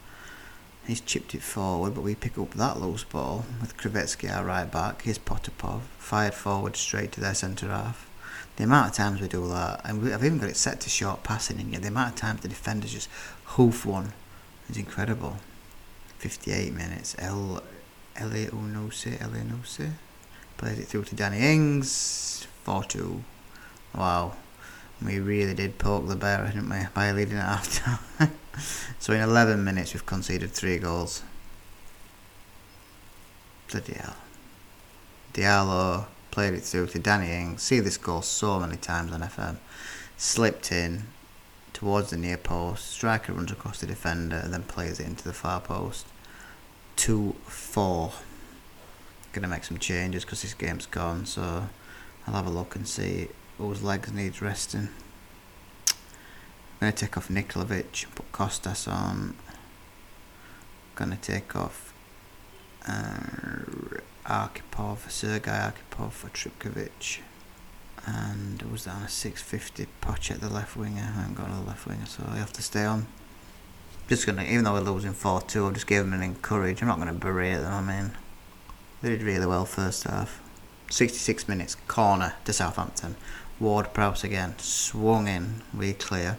He's 0.86 1.00
chipped 1.00 1.34
it 1.34 1.42
forward, 1.42 1.94
but 1.94 2.02
we 2.02 2.14
pick 2.14 2.38
up 2.38 2.52
that 2.54 2.80
loose 2.80 3.02
ball 3.02 3.44
with 3.60 3.76
Kravetsky, 3.76 4.32
our 4.32 4.44
right 4.44 4.70
back. 4.70 5.02
Here's 5.02 5.18
Potapov, 5.18 5.80
fired 5.98 6.34
forward 6.34 6.76
straight 6.76 7.10
to 7.12 7.20
their 7.20 7.34
centre 7.34 7.68
half. 7.68 8.08
The 8.54 8.64
amount 8.64 8.90
of 8.90 8.94
times 8.94 9.20
we 9.20 9.26
do 9.26 9.48
that, 9.48 9.80
and 9.84 10.02
we, 10.02 10.12
I've 10.12 10.24
even 10.24 10.38
got 10.38 10.48
it 10.48 10.56
set 10.56 10.80
to 10.82 10.88
short 10.88 11.24
passing 11.24 11.58
and 11.58 11.70
here, 11.70 11.80
the 11.80 11.88
amount 11.88 12.14
of 12.14 12.16
times 12.16 12.40
the 12.40 12.48
defenders 12.48 12.92
just 12.92 13.08
hoof 13.44 13.84
one 13.84 14.12
is 14.70 14.76
incredible. 14.76 15.38
58 16.18 16.72
minutes. 16.72 17.16
El 17.18 17.62
Eleonose, 18.16 19.18
Eleonose 19.18 19.90
plays 20.56 20.78
it 20.78 20.86
through 20.86 21.04
to 21.04 21.14
Danny 21.14 21.40
Ings. 21.40 22.46
4 22.62 22.84
2. 22.84 23.24
Wow. 23.94 24.36
We 25.04 25.18
really 25.18 25.52
did 25.52 25.78
poke 25.78 26.08
the 26.08 26.16
bear, 26.16 26.46
didn't 26.46 26.70
we, 26.70 26.86
by 26.94 27.12
leading 27.12 27.36
at 27.36 27.44
half 27.44 28.18
time. 28.18 28.30
so 28.98 29.12
in 29.12 29.20
11 29.20 29.62
minutes, 29.62 29.94
we've 29.94 30.06
conceded 30.06 30.50
three 30.50 30.78
goals. 30.78 31.22
Bloody 33.70 33.94
hell. 33.94 34.16
Diallo 35.32 36.06
played 36.30 36.54
it 36.54 36.62
through 36.62 36.86
to 36.88 36.98
Danny 36.98 37.32
Ings. 37.32 37.62
See 37.62 37.80
this 37.80 37.96
goal 37.96 38.22
so 38.22 38.60
many 38.60 38.76
times 38.76 39.12
on 39.12 39.20
FM. 39.20 39.56
Slipped 40.16 40.72
in 40.72 41.04
towards 41.72 42.10
the 42.10 42.16
near 42.16 42.36
post. 42.36 42.90
Striker 42.90 43.32
runs 43.32 43.52
across 43.52 43.80
the 43.80 43.86
defender 43.86 44.36
and 44.36 44.52
then 44.52 44.62
plays 44.62 44.98
it 44.98 45.06
into 45.06 45.24
the 45.24 45.32
far 45.32 45.60
post. 45.60 46.06
2 46.96 47.36
4. 47.44 48.12
Gonna 49.32 49.48
make 49.48 49.64
some 49.64 49.78
changes 49.78 50.24
because 50.24 50.42
this 50.42 50.54
game's 50.54 50.86
gone, 50.86 51.26
so 51.26 51.68
I'll 52.26 52.34
have 52.34 52.46
a 52.46 52.50
look 52.50 52.74
and 52.74 52.88
see 52.88 53.28
whose 53.58 53.82
legs 53.82 54.12
needs 54.12 54.40
resting. 54.40 54.88
Gonna 56.80 56.92
take 56.92 57.16
off 57.16 57.28
Nikolovic 57.28 58.06
put 58.14 58.30
Kostas 58.32 58.86
on. 58.90 59.34
Gonna 60.94 61.16
take 61.16 61.56
off 61.56 61.94
uh, 62.86 63.20
Arkhipov, 64.26 65.10
Sergei 65.10 65.50
Arkhipov 65.50 66.12
for 66.12 66.28
Tripkovic. 66.28 67.20
And 68.04 68.62
was 68.70 68.84
that 68.84 68.94
on 68.94 69.02
a 69.02 69.08
650 69.08 69.86
Poch 70.00 70.38
the 70.38 70.48
left 70.48 70.76
winger? 70.76 71.02
I 71.02 71.20
haven't 71.20 71.34
got 71.34 71.50
a 71.50 71.60
left 71.60 71.86
winger, 71.86 72.06
so 72.06 72.24
I 72.28 72.36
have 72.36 72.52
to 72.52 72.62
stay 72.62 72.84
on. 72.84 73.06
Just 74.08 74.26
gonna, 74.26 74.44
even 74.44 74.64
though 74.64 74.74
we're 74.74 74.80
losing 74.80 75.12
4 75.12 75.40
2, 75.42 75.64
I'll 75.64 75.72
just 75.72 75.86
give 75.86 76.04
them 76.04 76.12
an 76.12 76.22
encourage. 76.22 76.82
I'm 76.82 76.88
not 76.88 76.98
gonna 76.98 77.12
berate 77.12 77.60
them, 77.60 77.72
I 77.72 77.80
mean, 77.80 78.12
they 79.02 79.08
did 79.08 79.22
really 79.22 79.46
well 79.46 79.64
first 79.64 80.04
half. 80.04 80.40
66 80.90 81.48
minutes, 81.48 81.74
corner 81.88 82.34
to 82.44 82.52
Southampton. 82.52 83.16
Ward 83.58 83.92
Prowse 83.92 84.22
again, 84.22 84.54
swung 84.58 85.26
in, 85.26 85.62
we 85.76 85.92
clear. 85.94 86.38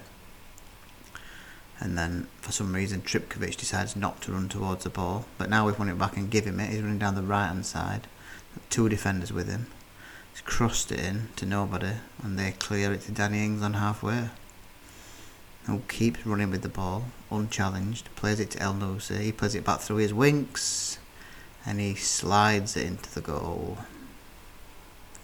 And 1.80 1.98
then, 1.98 2.28
for 2.42 2.52
some 2.52 2.74
reason, 2.74 3.02
Tripkovic 3.02 3.56
decides 3.56 3.96
not 3.96 4.22
to 4.24 4.32
run 4.32 4.50
towards 4.50 4.84
the 4.84 4.90
ball. 4.90 5.26
But 5.38 5.50
now 5.50 5.66
we've 5.66 5.78
won 5.78 5.90
it 5.90 6.00
back 6.00 6.18
and 6.18 6.30
give 6.30 6.46
him 6.46 6.60
it. 6.60 6.72
He's 6.72 6.82
running 6.82 7.00
down 7.00 7.16
the 7.16 7.22
right 7.22 7.48
hand 7.48 7.66
side. 7.66 8.08
Two 8.70 8.90
defenders 8.90 9.32
with 9.32 9.48
him. 9.48 9.68
He's 10.32 10.42
crossed 10.42 10.92
it 10.92 11.00
in 11.00 11.30
to 11.36 11.46
nobody, 11.46 11.94
and 12.24 12.38
they 12.38 12.52
clear 12.52 12.92
it 12.94 13.02
to 13.02 13.12
Danny 13.12 13.46
Ings 13.46 13.62
on 13.62 13.74
halfway. 13.74 14.30
Who 15.66 15.82
keeps 15.88 16.26
running 16.26 16.50
with 16.50 16.62
the 16.62 16.70
ball, 16.70 17.06
unchallenged. 17.30 18.10
Plays 18.16 18.40
it 18.40 18.52
to 18.52 18.62
El 18.62 18.74
Nusi. 18.74 19.20
He 19.20 19.32
plays 19.32 19.54
it 19.54 19.66
back 19.66 19.82
through 19.82 19.98
his 19.98 20.14
winks, 20.14 20.98
and 21.66 21.80
he 21.80 21.94
slides 21.94 22.76
it 22.78 22.86
into 22.86 23.14
the 23.14 23.22
goal. 23.22 23.78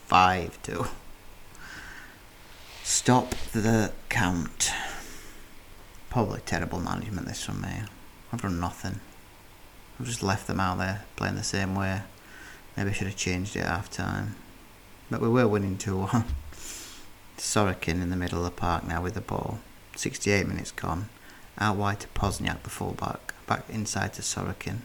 5 0.07 0.61
2. 0.61 0.85
Stop 2.83 3.31
the 3.53 3.91
count. 4.09 4.71
Probably 6.13 6.41
terrible 6.41 6.79
management 6.79 7.25
this 7.25 7.43
from 7.43 7.61
me. 7.61 7.73
I've 8.31 8.43
done 8.43 8.59
nothing. 8.59 8.99
I've 9.99 10.05
just 10.05 10.21
left 10.21 10.45
them 10.45 10.59
out 10.59 10.77
there 10.77 11.05
playing 11.15 11.37
the 11.37 11.43
same 11.43 11.73
way. 11.73 12.03
Maybe 12.77 12.91
I 12.91 12.93
should 12.93 13.07
have 13.07 13.15
changed 13.15 13.55
it 13.55 13.65
half 13.65 13.89
time. 13.89 14.35
But 15.09 15.21
we 15.21 15.27
were 15.27 15.47
winning 15.47 15.75
2 15.75 15.97
1. 15.97 16.25
Sorokin 17.39 17.99
in 17.99 18.11
the 18.11 18.15
middle 18.15 18.37
of 18.37 18.45
the 18.45 18.51
park 18.51 18.87
now 18.87 19.01
with 19.01 19.15
the 19.15 19.21
ball. 19.21 19.57
68 19.95 20.45
minutes 20.45 20.69
gone. 20.69 21.09
Out 21.57 21.77
wide 21.77 22.01
to 22.01 22.07
Pozniak, 22.09 22.61
the 22.61 22.69
fullback. 22.69 23.33
Back 23.47 23.67
inside 23.67 24.13
to 24.13 24.21
Sorokin. 24.21 24.81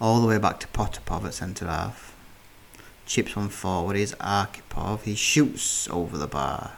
All 0.00 0.20
the 0.20 0.26
way 0.26 0.38
back 0.38 0.58
to 0.58 0.66
Potapov 0.66 1.24
at 1.24 1.34
centre 1.34 1.68
half. 1.68 2.16
Chips 3.06 3.36
one 3.36 3.48
forward. 3.48 3.94
Here's 3.94 4.12
Arkhipov. 4.14 5.02
He 5.02 5.14
shoots 5.14 5.88
over 5.88 6.18
the 6.18 6.26
bar. 6.26 6.72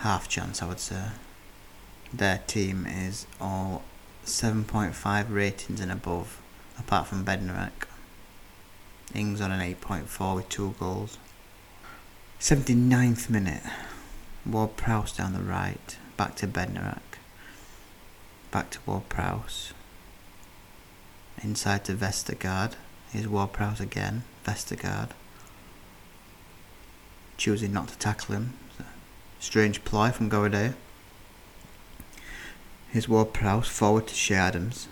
Half 0.00 0.28
chance, 0.28 0.60
I 0.60 0.66
would 0.66 0.80
say. 0.80 1.04
Their 2.12 2.38
team 2.46 2.86
is 2.86 3.26
all 3.40 3.82
7.5 4.24 5.26
ratings 5.30 5.80
and 5.80 5.92
above, 5.92 6.40
apart 6.78 7.06
from 7.06 7.24
Bednarek. 7.24 7.86
Ings 9.14 9.40
on 9.40 9.52
an 9.52 9.60
8.4 9.60 10.36
with 10.36 10.48
two 10.48 10.74
goals. 10.78 11.18
79th 12.40 13.28
minute. 13.28 13.62
Ward 14.46 14.76
Prowse 14.76 15.12
down 15.12 15.32
the 15.32 15.40
right. 15.40 15.96
Back 16.16 16.34
to 16.36 16.46
Bednarek. 16.46 17.18
Back 18.50 18.70
to 18.70 18.78
Ward 18.86 19.08
Prowse. 19.08 19.72
Inside 21.42 21.84
to 21.84 21.94
Vestergaard. 21.94 22.74
Here's 23.12 23.28
Ward 23.28 23.52
Prowse 23.52 23.80
again. 23.80 24.24
Vestergaard. 24.46 25.10
Choosing 27.36 27.72
not 27.72 27.88
to 27.88 27.98
tackle 27.98 28.34
him. 28.34 28.54
Strange 29.40 29.84
ploy 29.84 30.10
from 30.10 30.30
Goraday. 30.30 30.74
Here's 32.90 33.08
Ward 33.08 33.34
Prowse 33.34 33.68
forward 33.68 34.06
to 34.06 34.14
Che 34.14 34.34
Adams. 34.34 34.88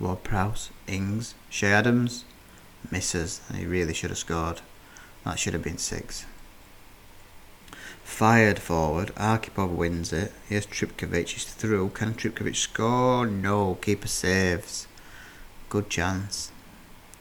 Ward 0.00 0.24
Prowse, 0.24 0.70
Ings, 0.88 1.34
Che 1.50 1.68
Adams 1.68 2.24
misses, 2.90 3.40
he 3.54 3.64
really 3.64 3.94
should 3.94 4.10
have 4.10 4.18
scored. 4.18 4.60
That 5.24 5.38
should 5.38 5.52
have 5.52 5.62
been 5.62 5.78
six. 5.78 6.26
Fired 8.02 8.58
forward, 8.58 9.14
Arkhipov 9.14 9.70
wins 9.70 10.12
it. 10.12 10.32
Here's 10.48 10.66
Tripkovic, 10.66 11.28
he's 11.28 11.44
through. 11.44 11.90
Can 11.90 12.14
Tripkovic 12.14 12.56
score? 12.56 13.26
No, 13.26 13.76
keeper 13.76 14.08
saves. 14.08 14.88
Good 15.68 15.90
chance. 15.90 16.50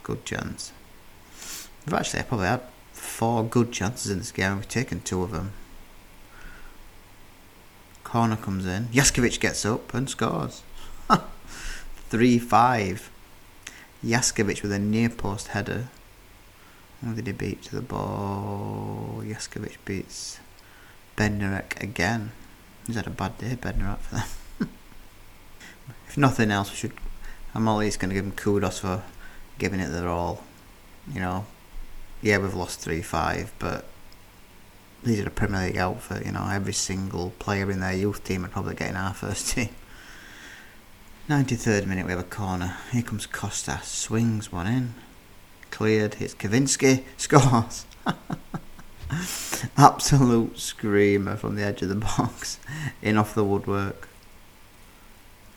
Good 0.02 0.26
chance. 0.26 0.72
We've 1.86 1.94
actually 1.94 2.24
probably 2.24 2.48
had 2.48 2.62
four 2.92 3.44
good 3.44 3.72
chances 3.72 4.12
in 4.12 4.20
this 4.20 4.32
game. 4.32 4.56
We've 4.56 4.68
taken 4.68 5.02
two 5.02 5.22
of 5.22 5.32
them. 5.32 5.54
Corner 8.06 8.38
comes 8.38 8.66
in. 8.66 8.86
Jaskovic 8.94 9.42
gets 9.42 9.66
up 9.66 9.94
and 9.94 10.10
scores. 10.10 10.64
3 12.10 12.40
5. 12.40 13.12
Jaskovic 14.06 14.62
with 14.62 14.72
a 14.72 14.80
near 14.80 15.10
post 15.10 15.50
header. 15.50 15.88
Who 17.04 17.14
did 17.14 17.28
he 17.28 17.34
beat 17.34 17.64
to 17.64 17.76
the 17.76 17.82
ball? 17.82 19.22
Jaskovic 19.26 19.78
beats 19.84 20.40
Bednarek 21.18 21.82
again. 21.82 22.32
He's 22.88 22.96
had 22.96 23.08
a 23.08 23.10
bad 23.10 23.38
day, 23.38 23.58
Bednarek, 23.60 23.98
for 23.98 24.16
them. 24.16 24.70
if 26.08 26.16
nothing 26.16 26.52
else, 26.52 26.70
we 26.70 26.78
should. 26.78 26.94
I'm 27.54 27.68
least 27.68 28.00
going 28.00 28.10
to 28.10 28.16
give 28.16 28.26
him 28.26 28.32
kudos 28.32 28.80
for 28.80 29.04
giving 29.58 29.80
it 29.80 29.90
their 29.90 30.08
all. 30.08 30.44
You 31.12 31.20
know, 31.20 31.48
yeah, 32.22 32.38
we've 32.38 32.54
lost 32.54 32.80
3 32.80 33.02
5, 33.02 33.54
but 33.60 33.86
these 35.06 35.20
are 35.20 35.28
a 35.28 35.32
Premier 35.32 35.68
League 35.68 35.78
outfit, 35.78 36.26
you 36.26 36.32
know, 36.32 36.50
every 36.52 36.74
single 36.74 37.32
player 37.38 37.70
in 37.70 37.80
their 37.80 37.94
youth 37.94 38.24
team 38.24 38.42
would 38.42 38.52
probably 38.52 38.74
get 38.74 38.90
in 38.90 38.96
our 38.96 39.14
first 39.14 39.50
team. 39.50 39.70
93rd 41.30 41.86
minute, 41.86 42.06
we 42.06 42.12
have 42.12 42.20
a 42.20 42.24
corner. 42.24 42.76
Here 42.92 43.04
comes 43.04 43.28
Costa, 43.28 43.80
swings 43.84 44.52
one 44.52 44.68
in. 44.68 44.94
Cleared, 45.70 46.16
hits 46.16 46.34
Kavinsky, 46.34 47.04
scores. 47.18 47.86
Absolute 49.78 50.58
screamer 50.58 51.36
from 51.36 51.56
the 51.56 51.64
edge 51.64 51.84
of 51.84 51.90
the 51.90 51.96
box, 51.96 52.60
in 53.02 53.18
off 53.18 53.36
the 53.36 53.44
woodwork. 53.44 54.08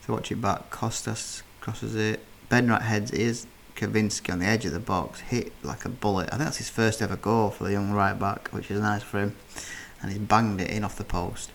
To 0.04 0.12
watch 0.12 0.30
it 0.30 0.40
back, 0.40 0.70
Kostas 0.70 1.42
crosses 1.60 1.94
it. 1.94 2.24
Benrat 2.50 2.82
heads 2.82 3.10
is 3.10 3.46
Kavinsky 3.78 4.32
on 4.32 4.40
the 4.40 4.46
edge 4.46 4.64
of 4.64 4.72
the 4.72 4.80
box, 4.80 5.20
hit 5.20 5.52
like 5.62 5.84
a 5.84 5.88
bullet. 5.88 6.28
I 6.28 6.36
think 6.36 6.42
that's 6.42 6.56
his 6.58 6.68
first 6.68 7.00
ever 7.00 7.16
goal 7.16 7.50
for 7.50 7.64
the 7.64 7.72
young 7.72 7.92
right 7.92 8.18
back, 8.18 8.48
which 8.48 8.70
is 8.70 8.80
nice 8.80 9.02
for 9.02 9.20
him. 9.20 9.36
And 10.02 10.10
he's 10.10 10.20
banged 10.20 10.60
it 10.60 10.70
in 10.70 10.84
off 10.84 10.96
the 10.96 11.04
post. 11.04 11.50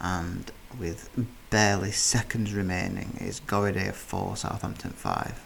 And 0.00 0.50
with 0.78 1.10
barely 1.50 1.90
seconds 1.90 2.52
remaining, 2.52 3.16
it's 3.20 3.40
Goryday 3.40 3.92
4, 3.92 4.36
Southampton 4.36 4.90
5. 4.90 5.44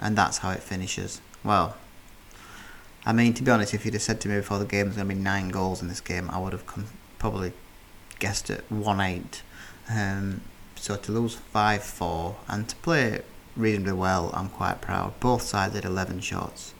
And 0.00 0.16
that's 0.16 0.38
how 0.38 0.50
it 0.50 0.62
finishes. 0.62 1.20
Well, 1.42 1.76
I 3.06 3.12
mean, 3.12 3.32
to 3.34 3.42
be 3.42 3.50
honest, 3.50 3.74
if 3.74 3.84
you'd 3.84 3.94
have 3.94 4.02
said 4.02 4.20
to 4.22 4.28
me 4.28 4.36
before 4.36 4.58
the 4.58 4.64
game 4.64 4.86
there's 4.86 4.96
going 4.96 5.08
to 5.08 5.14
be 5.14 5.20
nine 5.20 5.48
goals 5.48 5.80
in 5.80 5.88
this 5.88 6.00
game, 6.00 6.30
I 6.30 6.38
would 6.38 6.52
have 6.52 6.66
con- 6.66 6.88
probably 7.18 7.52
guessed 8.18 8.50
at 8.50 8.70
1 8.70 9.00
8. 9.00 9.42
Um, 9.90 10.40
so 10.76 10.96
to 10.96 11.12
lose 11.12 11.34
5 11.34 11.82
4 11.82 12.36
and 12.48 12.68
to 12.68 12.76
play 12.76 13.22
reasonably 13.56 13.92
well, 13.92 14.30
I'm 14.34 14.48
quite 14.48 14.80
proud. 14.80 15.18
Both 15.20 15.42
sides 15.42 15.74
had 15.74 15.84
11 15.84 16.20
shots. 16.20 16.74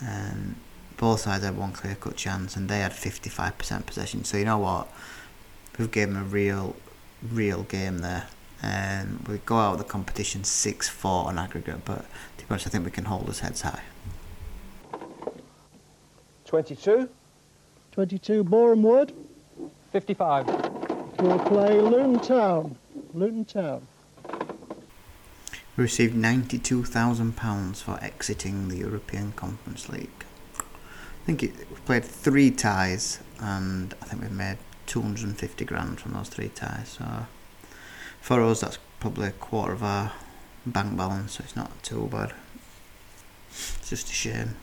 Um, 0.00 0.56
both 0.96 1.20
sides 1.20 1.44
had 1.44 1.56
one 1.56 1.72
clear 1.72 1.94
cut 1.94 2.16
chance 2.16 2.56
and 2.56 2.68
they 2.68 2.80
had 2.80 2.92
55% 2.92 3.86
possession. 3.86 4.24
So 4.24 4.36
you 4.36 4.44
know 4.44 4.58
what? 4.58 4.88
We've 5.78 5.90
given 5.90 6.14
them 6.14 6.24
a 6.24 6.26
real, 6.26 6.76
real 7.30 7.62
game 7.64 7.98
there. 7.98 8.26
Um, 8.62 9.24
we 9.28 9.38
go 9.38 9.56
out 9.56 9.72
of 9.72 9.78
the 9.78 9.84
competition 9.84 10.44
6 10.44 10.88
4 10.88 11.26
on 11.26 11.38
aggregate, 11.38 11.84
but 11.84 12.04
to 12.38 12.44
be 12.44 12.50
honest, 12.50 12.68
I 12.68 12.70
think 12.70 12.84
we 12.84 12.92
can 12.92 13.06
hold 13.06 13.28
us 13.28 13.40
heads 13.40 13.62
high. 13.62 13.82
22, 16.44 17.08
22 17.90 18.44
Boreham 18.44 18.82
Wood 18.82 19.12
55, 19.90 20.46
We'll 21.18 21.38
play 21.38 21.80
Luton 21.80 22.18
Town. 22.20 22.76
Luton 23.14 23.44
Town. 23.44 23.86
We 25.76 25.82
received 25.82 26.14
£92,000 26.14 27.82
for 27.82 27.98
exiting 28.02 28.68
the 28.68 28.76
European 28.76 29.32
Conference 29.32 29.88
League. 29.88 30.24
I 30.58 31.24
think 31.24 31.40
we 31.40 31.48
played 31.86 32.04
three 32.04 32.50
ties, 32.50 33.20
and 33.40 33.94
I 34.02 34.04
think 34.04 34.20
we've 34.20 34.30
made 34.30 34.58
250 34.86 35.64
grand 35.64 35.98
from 35.98 36.12
those 36.12 36.28
three 36.28 36.48
ties. 36.48 36.98
So 36.98 37.26
for 38.20 38.42
us, 38.42 38.60
that's 38.60 38.78
probably 39.00 39.28
a 39.28 39.32
quarter 39.32 39.72
of 39.72 39.82
our 39.82 40.12
bank 40.66 40.96
balance, 40.96 41.38
so 41.38 41.44
it's 41.44 41.56
not 41.56 41.82
too 41.82 42.06
bad. 42.12 42.34
It's 43.50 43.88
just 43.88 44.10
a 44.10 44.12
shame. 44.12 44.56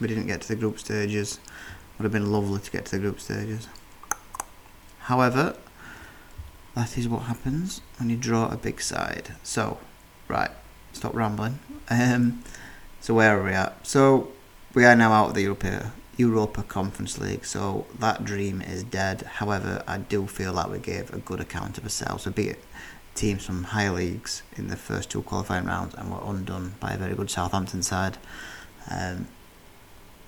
We 0.00 0.08
didn't 0.08 0.26
get 0.26 0.40
to 0.40 0.48
the 0.48 0.56
group 0.56 0.78
stages. 0.78 1.38
Would 1.98 2.04
have 2.04 2.12
been 2.12 2.32
lovely 2.32 2.60
to 2.60 2.70
get 2.70 2.86
to 2.86 2.92
the 2.92 2.98
group 2.98 3.20
stages. 3.20 3.68
However, 5.00 5.56
that 6.74 6.96
is 6.96 7.08
what 7.08 7.22
happens 7.22 7.80
when 7.98 8.10
you 8.10 8.16
draw 8.16 8.50
a 8.50 8.56
big 8.56 8.80
side. 8.80 9.34
So, 9.42 9.78
right, 10.28 10.50
stop 10.92 11.14
rambling. 11.14 11.58
Um, 11.88 12.42
so 13.00 13.14
where 13.14 13.38
are 13.38 13.42
we 13.42 13.52
at? 13.52 13.86
So 13.86 14.28
we 14.74 14.84
are 14.84 14.94
now 14.94 15.12
out 15.12 15.30
of 15.30 15.34
the 15.34 15.42
Europa 15.42 15.92
Europa 16.16 16.62
Conference 16.62 17.18
League. 17.18 17.44
So 17.44 17.86
that 17.98 18.24
dream 18.24 18.60
is 18.60 18.84
dead. 18.84 19.22
However, 19.22 19.82
I 19.86 19.98
do 19.98 20.26
feel 20.26 20.52
like 20.52 20.70
we 20.70 20.78
gave 20.78 21.12
a 21.12 21.18
good 21.18 21.40
account 21.40 21.78
of 21.78 21.84
ourselves. 21.84 22.26
We 22.26 22.32
beat 22.32 22.56
teams 23.14 23.44
from 23.44 23.64
higher 23.64 23.92
leagues 23.92 24.42
in 24.56 24.68
the 24.68 24.76
first 24.76 25.10
two 25.10 25.22
qualifying 25.22 25.66
rounds, 25.66 25.94
and 25.94 26.10
were 26.10 26.20
undone 26.22 26.74
by 26.78 26.92
a 26.92 26.98
very 26.98 27.14
good 27.14 27.30
Southampton 27.30 27.82
side. 27.82 28.18
Um, 28.90 29.26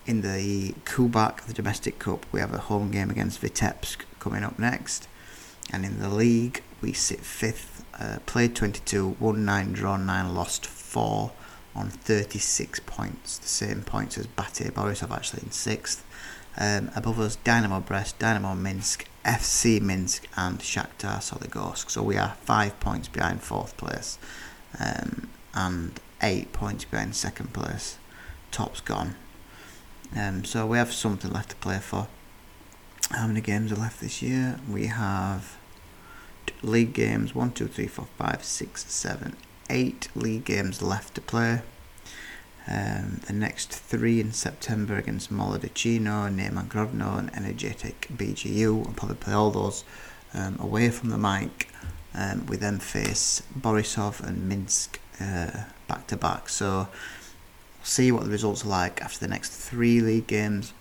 in 0.07 0.23
the 0.23 0.75
Kubak, 0.85 1.43
the 1.43 1.53
domestic 1.53 1.99
cup, 1.99 2.27
we 2.33 2.41
have 2.41 2.53
a 2.53 2.59
home 2.59 2.91
game 2.91 3.11
against 3.11 3.41
Vitebsk 3.41 3.99
coming 4.19 4.43
up 4.43 4.59
next. 4.59 5.07
And 5.73 5.85
in 5.85 6.01
the 6.01 6.09
league, 6.09 6.63
we 6.81 6.93
sit 6.93 7.21
fifth, 7.21 7.85
uh, 7.99 8.19
played 8.27 8.55
22, 8.55 9.17
won 9.19 9.45
9, 9.45 9.73
drawn 9.73 10.05
9, 10.05 10.35
lost 10.35 10.67
4 10.67 11.33
on 11.75 11.89
36 11.89 12.81
points. 12.81 13.39
The 13.39 13.49
same 13.49 13.83
points 13.83 14.19
as 14.19 14.27
Bate 14.27 14.75
Borisov 14.75 15.11
actually 15.11 15.43
in 15.45 15.51
sixth. 15.51 16.05
Um, 16.57 16.91
above 16.95 17.19
us, 17.19 17.37
Dynamo 17.37 17.81
Brest, 17.81 18.19
Dynamo 18.19 18.55
Minsk, 18.55 19.07
FC 19.25 19.81
Minsk, 19.81 20.29
and 20.37 20.59
Shakhtar 20.59 21.19
Soligorsk. 21.19 21.91
So 21.91 22.03
we 22.03 22.19
are 22.19 22.37
five 22.43 22.79
points 22.79 23.09
behind 23.09 23.43
fourth 23.43 23.77
place 23.79 24.19
um, 24.79 25.31
and 25.55 25.99
eight 26.23 26.53
points 26.53 26.85
behind 26.85 27.15
second 27.15 27.55
place. 27.55 27.97
Top's 28.51 28.83
gone. 28.83 29.15
Um, 30.15 30.45
so 30.45 30.67
we 30.67 30.77
have 30.77 30.93
something 30.93 31.31
left 31.31 31.51
to 31.51 31.57
play 31.57 31.79
for. 31.79 32.09
How 33.11 33.27
many 33.27 33.41
games 33.41 33.73
are 33.73 33.77
left 33.77 34.01
this 34.01 34.21
year? 34.21 34.61
We 34.69 34.87
have 34.87 35.57
league 36.63 36.93
games 36.93 37.35
1, 37.35 37.53
2, 37.53 37.67
3, 37.67 37.87
4, 37.87 38.07
5, 38.19 38.45
6, 38.45 38.85
7, 38.93 39.37
8 39.71 40.09
league 40.15 40.45
games 40.45 40.83
left 40.83 41.15
to 41.15 41.21
play. 41.21 41.63
Um, 42.69 43.21
the 43.27 43.33
next 43.33 43.73
three 43.73 44.21
in 44.21 44.33
September 44.33 44.97
against 44.97 45.33
Molodechno, 45.33 46.33
Neman 46.33 46.69
Grodno, 46.69 47.19
and 47.19 47.33
Energetik 47.33 48.07
BGU. 48.17 48.87
I'll 48.87 48.93
probably 48.93 49.17
play 49.17 49.33
all 49.33 49.51
those 49.51 49.85
um, 50.33 50.57
away 50.61 50.91
from 50.91 51.11
the 51.11 51.19
mic. 51.19 51.69
Um, 52.15 52.47
we 52.47 52.57
then 52.57 52.79
face 52.79 53.43
Borisov 53.59 54.21
and 54.21 54.49
Minsk 54.49 55.01
uh, 55.21 55.65
back 55.89 56.07
to 56.09 56.17
back. 56.17 56.49
So 56.49 56.89
see 57.83 58.13
what 58.13 58.25
the 58.25 58.31
results 58.31 58.65
are 58.65 58.69
like 58.69 59.03
after 59.03 59.19
the 59.19 59.29
next 59.29 59.51
three 59.51 60.01
league 60.01 60.29
games. 60.29 60.73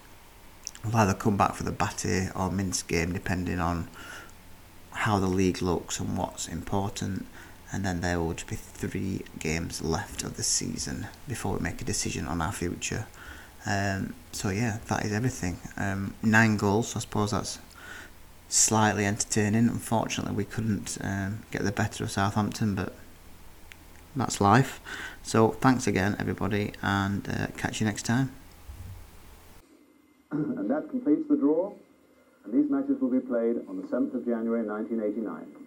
We'll 0.84 0.96
either 0.98 1.14
come 1.14 1.38
back 1.38 1.56
for 1.56 1.64
the 1.64 1.72
Bate 1.72 2.32
or 2.36 2.52
Minsk 2.52 2.88
game, 2.88 3.12
depending 3.14 3.60
on 3.60 3.88
how 5.02 5.18
the 5.18 5.28
league 5.28 5.62
looks 5.64 6.00
and 6.00 6.16
what's 6.16 6.48
important. 6.48 7.26
And 7.74 7.84
then 7.84 8.02
there 8.02 8.20
will 8.20 8.34
just 8.34 8.50
be 8.50 8.56
three 8.56 9.24
games 9.40 9.82
left 9.82 10.24
of 10.24 10.38
the 10.38 10.44
season 10.44 11.08
before 11.28 11.54
we 11.54 11.60
make 11.60 11.82
a 11.82 11.86
decision 11.86 12.28
on 12.28 12.40
our 12.42 12.52
future. 12.52 13.08
Um, 13.66 14.14
so 14.32 14.50
yeah, 14.50 14.78
that 14.88 15.04
is 15.06 15.12
everything. 15.12 15.58
Um, 15.76 16.14
nine 16.22 16.56
goals. 16.58 16.96
I 16.96 17.00
suppose 17.00 17.32
that's 17.32 17.58
slightly 18.48 19.06
entertaining. 19.06 19.70
Unfortunately, 19.70 20.36
we 20.36 20.46
couldn't 20.46 20.98
um, 21.02 21.40
get 21.50 21.64
the 21.64 21.72
better 21.72 22.04
of 22.04 22.12
Southampton, 22.12 22.76
but 22.76 22.94
that's 24.16 24.40
life. 24.40 24.80
So 25.24 25.50
thanks 25.50 25.88
again, 25.88 26.16
everybody, 26.20 26.74
and 26.84 27.28
uh, 27.28 27.48
catch 27.58 27.82
you 27.82 27.88
next 27.88 28.04
time. 28.06 28.32
and 30.32 30.70
that 30.70 30.90
completes 30.90 31.21
these 32.52 32.70
matches 32.70 33.00
will 33.00 33.10
be 33.10 33.20
played 33.20 33.58
on 33.68 33.78
the 33.78 33.84
7th 33.84 34.14
of 34.14 34.26
January 34.26 34.66
1989. 34.66 35.61